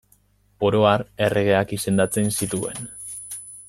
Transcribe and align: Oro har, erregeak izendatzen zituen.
Oro 0.69 0.79
har, 0.93 1.03
erregeak 1.27 1.77
izendatzen 1.79 2.35
zituen. 2.39 2.95